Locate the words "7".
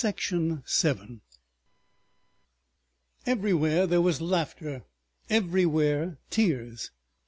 0.67-1.21